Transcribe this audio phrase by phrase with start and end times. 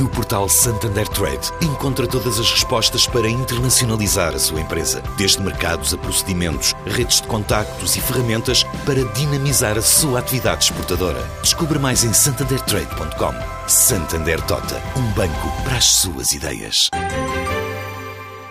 [0.00, 5.94] No portal Santander Trade, encontra todas as respostas para internacionalizar a sua empresa, desde mercados
[5.94, 11.22] a procedimentos, redes de contactos e ferramentas para dinamizar a sua atividade exportadora.
[11.42, 13.68] Descubra mais em santandertrade.com.
[13.68, 16.90] Santander Tota, um banco para as suas ideias.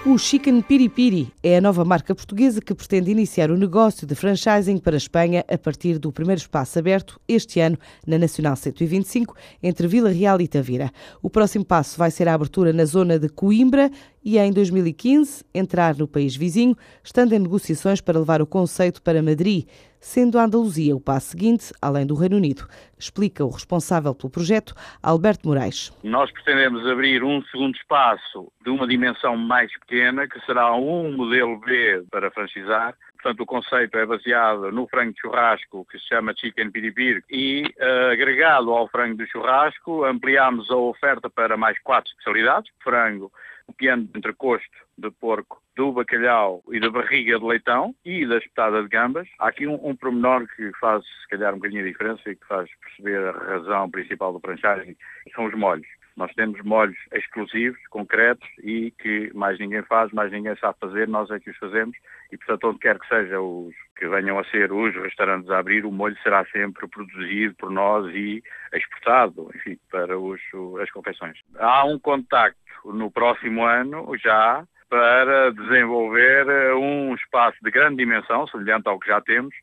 [0.06, 4.78] O Chicken Piripiri é a nova marca portuguesa que pretende iniciar o negócio de franchising
[4.78, 9.88] para a Espanha a partir do primeiro espaço aberto este ano na Nacional 125, entre
[9.88, 10.92] Vila Real e Tavira.
[11.22, 13.90] O próximo passo vai ser a abertura na zona de Coimbra
[14.24, 19.22] e em 2015 entrar no país vizinho, estando em negociações para levar o conceito para
[19.22, 19.68] Madrid,
[20.00, 22.68] sendo a Andaluzia o passo seguinte, além do Reino Unido.
[22.98, 25.92] Explica o responsável pelo projeto, Alberto Moraes.
[26.04, 31.60] Nós pretendemos abrir um segundo espaço de uma dimensão mais pequena, que será um modelo
[31.60, 36.36] B para franchisar, Portanto, o conceito é baseado no frango de churrasco, que se chama
[36.36, 42.12] Chicken Piripir, e uh, agregado ao frango de churrasco, ampliamos a oferta para mais quatro
[42.12, 43.32] especialidades, frango,
[43.68, 48.38] o piano de entrecosto de porco, do bacalhau e da barriga de leitão e da
[48.38, 49.28] espetada de gambas.
[49.40, 52.48] Há aqui um, um pormenor que faz, se calhar, um bocadinho a diferença e que
[52.48, 54.96] faz perceber a razão principal do franchising,
[55.34, 55.88] são os molhos.
[56.16, 61.32] Nós temos molhos exclusivos, concretos e que mais ninguém faz, mais ninguém sabe fazer, nós
[61.32, 61.98] é que os fazemos
[62.32, 65.86] e, portanto, onde quer que seja os que venham a ser os restaurantes a abrir,
[65.86, 70.40] o molho será sempre produzido por nós e exportado, enfim, para os,
[70.82, 71.40] as confecções.
[71.58, 78.88] Há um contacto no próximo ano já para desenvolver um espaço de grande dimensão, semelhante
[78.88, 79.54] ao que já temos,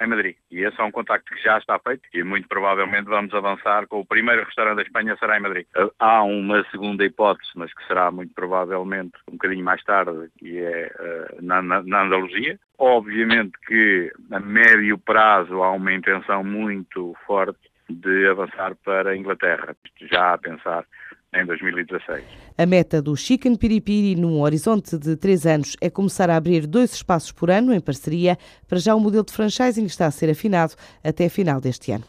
[0.00, 0.36] em Madrid.
[0.50, 4.00] E esse é um contacto que já está feito e muito provavelmente vamos avançar com
[4.00, 5.66] o primeiro restaurante da Espanha será em Madrid.
[5.98, 10.90] Há uma segunda hipótese, mas que será muito provavelmente um bocadinho mais tarde, que é
[10.98, 12.58] uh, na, na Andaluzia.
[12.78, 19.76] Obviamente que a médio prazo há uma intenção muito forte de avançar para a Inglaterra,
[20.00, 20.84] já a pensar
[21.32, 22.24] em 2016.
[22.58, 26.92] A meta do Chicken Piripiri num horizonte de três anos é começar a abrir dois
[26.92, 28.36] espaços por ano em parceria.
[28.66, 30.74] Para já o modelo de franchising está a ser afinado
[31.04, 32.04] até a final deste ano.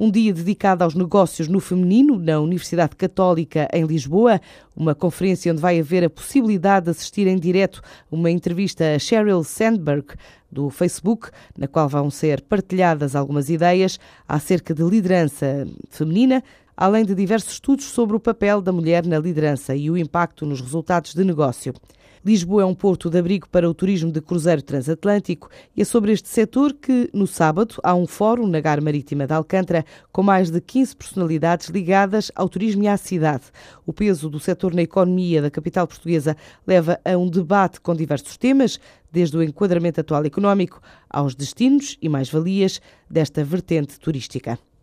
[0.00, 4.40] Um dia dedicado aos negócios no feminino na Universidade Católica em Lisboa,
[4.74, 9.44] uma conferência onde vai haver a possibilidade de assistir em direto uma entrevista a Sheryl
[9.44, 10.14] Sandberg,
[10.50, 16.44] do Facebook, na qual vão ser partilhadas algumas ideias acerca de liderança feminina,
[16.76, 20.60] além de diversos estudos sobre o papel da mulher na liderança e o impacto nos
[20.60, 21.74] resultados de negócio.
[22.24, 26.12] Lisboa é um porto de abrigo para o turismo de cruzeiro transatlântico e é sobre
[26.12, 30.48] este setor que, no sábado, há um fórum na Gar Marítima de Alcântara com mais
[30.48, 33.46] de 15 personalidades ligadas ao turismo e à cidade.
[33.84, 38.36] O peso do setor na economia da capital portuguesa leva a um debate com diversos
[38.36, 38.78] temas,
[39.10, 44.56] desde o enquadramento atual económico aos destinos e mais-valias desta vertente turística.